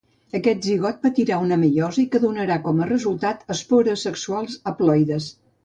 [0.37, 5.33] Aquest zigot patirà una meiosi que donarà com a resultat espores sexuals haploides.